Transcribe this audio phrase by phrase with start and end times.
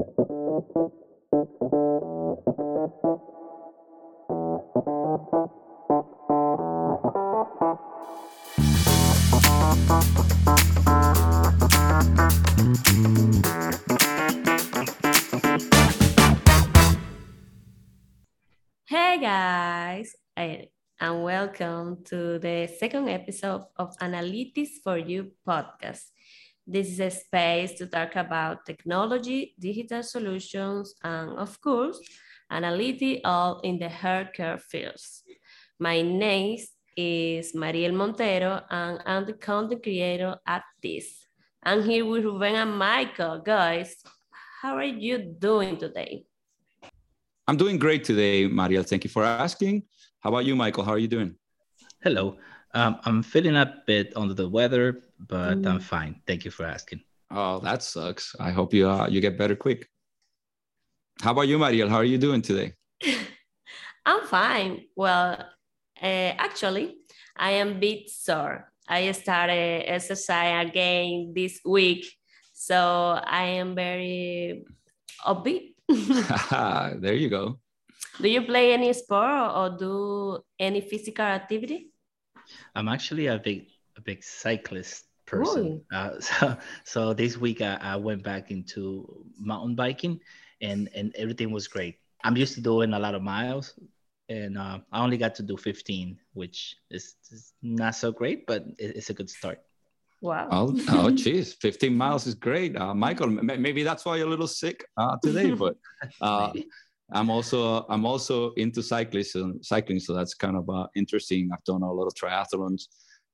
[0.00, 0.06] Hey
[19.20, 20.68] guys, and
[21.20, 26.08] welcome to the second episode of Analytics for You podcast.
[26.72, 31.98] This is a space to talk about technology, digital solutions, and of course,
[32.52, 35.24] analytics all in the healthcare fields.
[35.80, 36.58] My name
[36.96, 41.26] is Mariel Montero, and I'm the content creator at DISS.
[41.64, 43.40] I'm here with Ruben and Michael.
[43.40, 43.96] Guys,
[44.62, 46.24] how are you doing today?
[47.48, 48.84] I'm doing great today, Mariel.
[48.84, 49.82] Thank you for asking.
[50.20, 50.84] How about you, Michael?
[50.84, 51.34] How are you doing?
[52.00, 52.36] Hello.
[52.72, 55.66] Um, I'm feeling a bit under the weather, but mm.
[55.68, 56.20] I'm fine.
[56.26, 57.00] Thank you for asking.
[57.30, 58.34] Oh, that sucks.
[58.38, 59.88] I hope you uh, you get better quick.
[61.20, 61.88] How about you, Mariel?
[61.88, 62.74] How are you doing today?
[64.06, 64.86] I'm fine.
[64.96, 65.38] Well,
[66.02, 66.96] uh, actually,
[67.36, 68.72] I am a bit sore.
[68.88, 72.06] I started exercise again this week,
[72.52, 74.64] so I am very
[75.24, 75.74] upbeat
[77.00, 77.58] there you go.
[78.20, 81.90] Do you play any sport or do any physical activity?
[82.74, 85.82] I'm actually a big a big cyclist person.
[85.92, 90.20] Uh, so so this week I, I went back into mountain biking
[90.60, 91.98] and and everything was great.
[92.22, 93.74] I'm used to doing a lot of miles
[94.30, 98.64] and uh, I only got to do 15, which is, is not so great, but
[98.78, 99.60] it, it's a good start.
[100.20, 100.48] Wow.
[100.50, 102.76] Oh, oh, geez, 15 miles is great.
[102.76, 105.76] Uh, Michael, maybe that's why you're a little sick uh, today, but
[106.20, 106.52] uh,
[107.12, 109.24] I'm also I'm also into cycling,
[109.62, 111.50] cycling, so that's kind of uh, interesting.
[111.52, 112.88] I've done a lot of triathlons,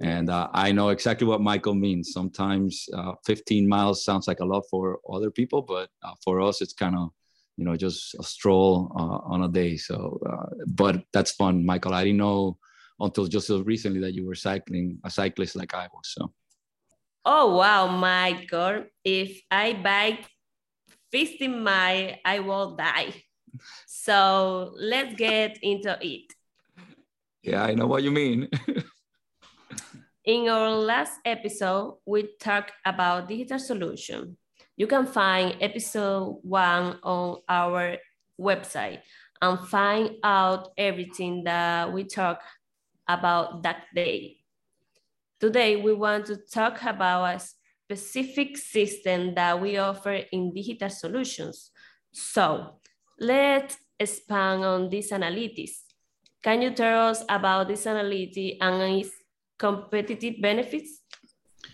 [0.00, 2.12] and uh, I know exactly what Michael means.
[2.12, 5.88] Sometimes uh, 15 miles sounds like a lot for other people, but
[6.24, 7.10] for us, it's kind of
[7.56, 9.76] you know just a stroll on a day.
[9.76, 10.20] So,
[10.66, 11.94] but that's fun, Michael.
[11.94, 12.58] I didn't know
[13.00, 16.14] until just so recently that you were cycling a cyclist like I was.
[16.14, 16.32] So.
[17.24, 18.86] Oh, wow, Michael.
[19.04, 20.26] If I bike
[21.12, 23.14] 15 miles, I will die.
[23.86, 26.32] So let's get into it.
[27.42, 28.48] Yeah, I know what you mean.
[30.24, 34.36] In our last episode, we talked about digital solution.
[34.76, 37.96] You can find episode one on our
[38.40, 39.00] website
[39.40, 42.40] and find out everything that we talk
[43.08, 44.36] about that day.
[45.40, 47.40] Today, we want to talk about a
[47.90, 51.72] specific system that we offer in digital solutions.
[52.12, 52.78] So
[53.22, 55.70] let's expand on DISS Analytics.
[56.42, 59.10] Can you tell us about DISS Analytics and its
[59.58, 61.00] competitive benefits?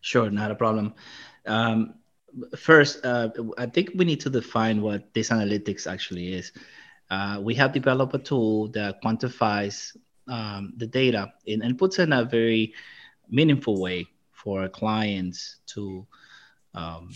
[0.00, 0.94] Sure, not a problem.
[1.44, 1.94] Um,
[2.56, 6.52] first, uh, I think we need to define what DISS Analytics actually is.
[7.10, 9.96] Uh, we have developed a tool that quantifies
[10.28, 12.72] um, the data in, and puts in a very
[13.28, 16.06] meaningful way for clients to
[16.74, 17.10] um,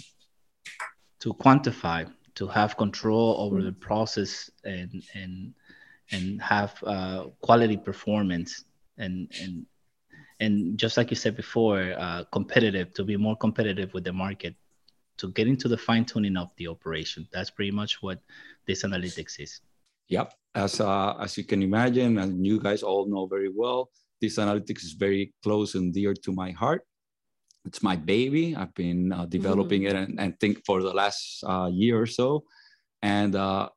[1.20, 2.06] to quantify,
[2.36, 5.54] to have control over the process and and
[6.12, 8.64] and have uh, quality performance
[8.98, 9.66] and and
[10.38, 14.54] and just like you said before, uh, competitive to be more competitive with the market,
[15.16, 17.26] to get into the fine tuning of the operation.
[17.32, 18.20] That's pretty much what
[18.66, 19.60] DISS Analytics is.
[20.08, 24.36] Yep, as uh, as you can imagine, and you guys all know very well, DISS
[24.36, 26.82] Analytics is very close and dear to my heart.
[27.66, 28.54] It's my baby.
[28.54, 29.96] I've been uh, developing mm-hmm.
[29.96, 32.44] it and, and, think for the last uh, year or so,
[33.02, 33.68] and uh,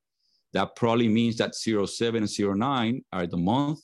[0.52, 3.80] that probably means that 07 and 09 are the month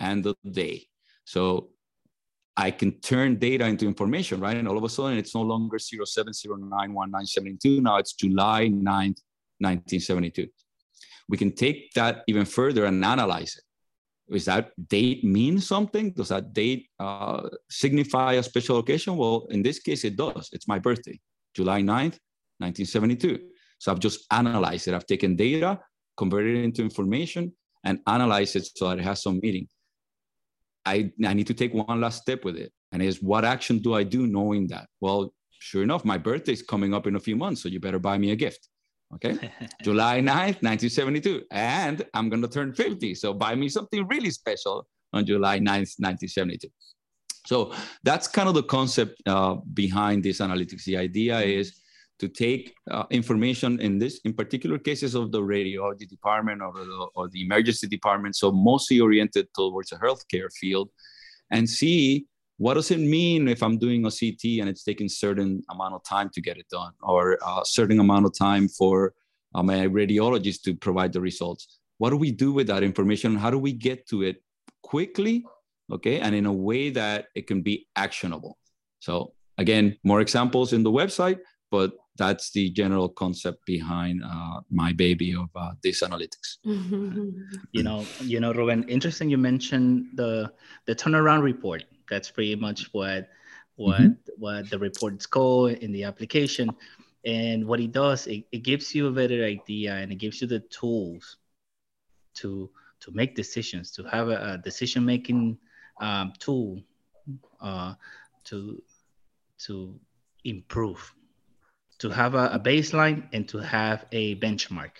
[0.00, 0.86] and the day.
[1.26, 1.68] So
[2.56, 4.56] I can turn data into information, right?
[4.56, 7.82] And all of a sudden it's no longer 07, 09, 1972.
[7.82, 9.20] Now it's July 9th,
[9.60, 10.48] 1972.
[11.28, 14.32] We can take that even further and analyze it.
[14.32, 16.12] Does that date mean something?
[16.12, 19.18] Does that date uh, signify a special occasion?
[19.18, 20.48] Well, in this case, it does.
[20.50, 21.20] It's my birthday,
[21.54, 22.18] July 9th,
[22.58, 23.40] 1972.
[23.78, 24.94] So I've just analyzed it.
[24.94, 25.80] I've taken data,
[26.16, 27.52] converted it into information,
[27.84, 29.68] and analyzed it so that it has some meaning.
[30.86, 32.72] I, I need to take one last step with it.
[32.92, 34.88] And is what action do I do knowing that?
[35.00, 37.62] Well, sure enough, my birthday is coming up in a few months.
[37.62, 38.68] So you better buy me a gift.
[39.14, 39.50] Okay.
[39.82, 41.42] July 9th, 1972.
[41.50, 43.14] And I'm going to turn 50.
[43.14, 46.68] So buy me something really special on July 9th, 1972.
[47.46, 50.84] So that's kind of the concept uh, behind DISS Analytics.
[50.84, 51.80] The idea is
[52.18, 57.08] to take uh, information in this, in particular cases of the radiology department or the,
[57.14, 60.90] or the emergency department, so mostly oriented towards the healthcare field,
[61.50, 62.26] and see
[62.56, 66.04] what does it mean if I'm doing a CT and it's taking certain amount of
[66.04, 69.12] time to get it done, or a certain amount of time for
[69.54, 71.80] uh, my radiologist to provide the results?
[71.98, 73.36] What do we do with that information?
[73.36, 74.42] How do we get to it
[74.82, 75.44] quickly,
[75.92, 78.58] okay, and in a way that it can be actionable?
[79.00, 81.38] So again, more examples in the website,
[81.70, 86.58] but that's the general concept behind uh, my baby of uh, DISS Analytics.
[87.72, 89.28] you know, you know, Ruben, interesting.
[89.28, 90.52] You mentioned the
[90.86, 91.84] the turnaround report.
[92.08, 93.28] That's pretty much what
[93.76, 94.12] what mm-hmm.
[94.38, 96.70] what the reports called in the application.
[97.26, 100.46] And what it does, it, it gives you a better idea and it gives you
[100.46, 101.38] the tools
[102.34, 102.70] to
[103.00, 105.58] to make decisions, to have a, a decision making
[106.00, 106.82] um, tool
[107.60, 107.94] uh,
[108.44, 108.82] to
[109.66, 109.98] to
[110.44, 111.14] improve
[111.98, 114.90] to have a, a baseline and to have a benchmark.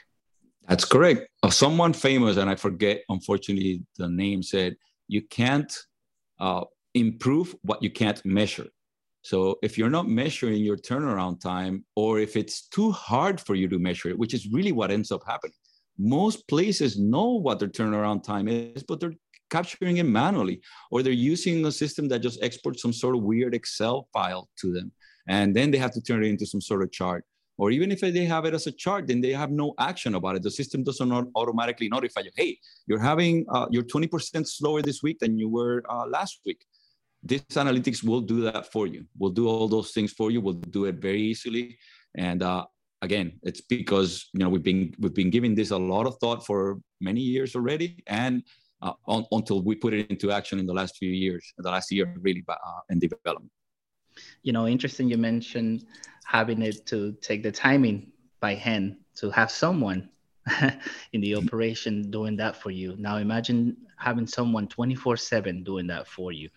[0.69, 1.29] That's correct.
[1.43, 4.77] Uh, someone famous, and I forget, unfortunately, the name said,
[5.09, 5.73] you can't
[6.41, 6.65] uh,
[6.95, 8.69] improve what you can't measure.
[9.23, 13.69] So if you're not measuring your turnaround time, or if it's too hard for you
[13.69, 15.55] to measure it, which is really what ends up happening,
[15.99, 19.15] most places know what their turnaround time is, but they're
[19.57, 20.59] capturing it manually,
[20.91, 24.73] or they're using a system that just exports some sort of weird Excel file to
[24.77, 24.89] them
[25.27, 27.25] and then they have to turn it into some sort of chart.
[27.57, 30.35] Or even if they have it as a chart then they have no action about
[30.37, 30.43] it.
[30.43, 32.59] The system doesn't automatically notify you hey
[32.89, 36.61] you're having uh, you're 20% slower this week than you were uh, last week.
[37.25, 40.63] DISS Analytics will do that for you we'll do all those things for you we'll
[40.79, 41.79] do it very easily.
[42.17, 42.65] And uh,
[43.03, 46.45] again it's because you know we've been we've been giving this a lot of thought
[46.45, 46.61] for
[47.01, 48.43] many years already and
[48.85, 51.91] uh, on, until we put it into action in the last few years the last
[51.91, 52.57] year really uh,
[52.91, 53.51] in development
[54.43, 55.87] you know, interesting you mentioned
[56.25, 60.09] having it to take the timing by hand to have someone
[61.13, 62.95] in the operation doing that for you.
[62.99, 66.51] Now imagine having someone 24 7 doing that for you.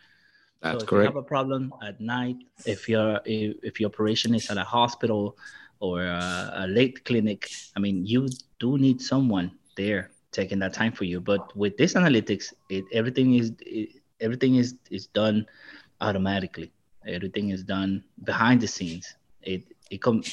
[0.62, 1.04] That's so if correct.
[1.04, 4.64] you have a problem at night, if your if, if your operation is at a
[4.64, 5.38] hospital
[5.80, 8.28] or a, a late clinic, I mean, you
[8.60, 11.20] do need someone there taking that time for you.
[11.20, 13.90] But with DISS Analytics, it, everything is it,
[14.26, 15.46] everything is is done
[16.00, 16.72] automatically.
[17.18, 17.92] Everything is done
[18.24, 19.06] behind the scenes.
[19.42, 19.64] It
[19.94, 20.24] it com-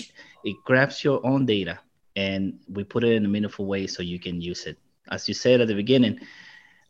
[0.45, 1.79] it grabs your own data
[2.17, 2.43] and
[2.77, 4.77] we put it in a meaningful way so you can use it.
[5.11, 6.21] As you said at the beginning,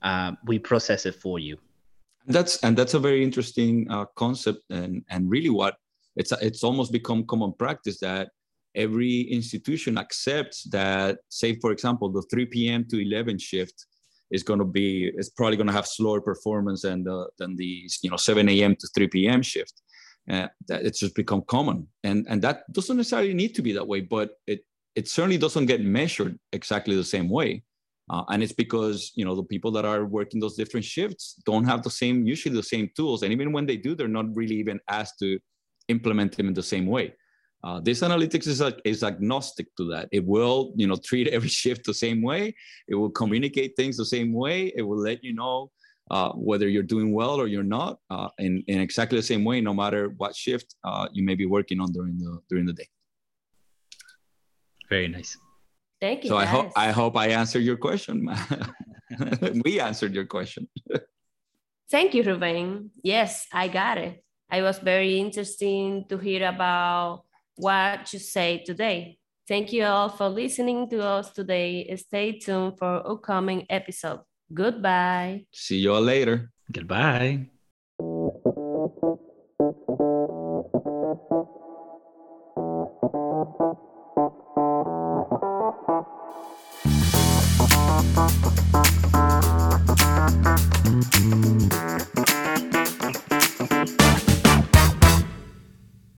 [0.02, 1.56] uh, we process it for you.
[2.26, 5.74] That's and that's a very interesting uh, concept and and really what
[6.16, 8.30] it's it's almost become common practice that
[8.74, 12.84] every institution accepts that say for example the 3 p.m.
[12.90, 13.86] to 11 shift
[14.30, 17.88] is going to be it's probably going to have slower performance than the than the
[18.02, 18.76] you know 7 a.m.
[18.76, 19.42] to 3 p.m.
[19.42, 19.82] shift.
[20.30, 23.86] Uh, that it's just become common, and and that doesn't necessarily need to be that
[23.86, 24.64] way, but it
[24.94, 27.62] it certainly doesn't get measured exactly the same way.
[28.10, 31.64] Uh, and it's because you know the people that are working those different shifts don't
[31.64, 34.56] have the same usually the same tools and even when they do they're not really
[34.56, 35.38] even asked to
[35.88, 37.14] implement them in the same way
[37.64, 40.08] uh, DISS Analytics is, is agnostic to that.
[40.12, 42.54] It will, you know, treat every shift the same way.
[42.88, 44.72] It will communicate things the same way.
[44.76, 45.70] It will let you know
[46.10, 49.62] uh, whether you're doing well or you're not uh, in, in exactly the same way,
[49.62, 52.86] no matter what shift uh, you may be working on during the during the day.
[54.90, 55.38] Very nice.
[56.02, 56.28] Thank you.
[56.28, 56.46] So guys.
[56.46, 58.28] I hope I hope I answered your question.
[59.64, 60.68] we answered your question.
[61.90, 62.90] Thank you, Ruben.
[63.02, 64.22] Yes, I got it.
[64.50, 67.24] I was very interesting to hear about
[67.56, 69.18] what you say today.
[69.46, 71.94] Thank you all for listening to us today.
[71.96, 74.20] Stay tuned for upcoming episode.
[74.52, 75.44] Goodbye.
[75.52, 76.50] See you all later.
[76.72, 77.48] Goodbye.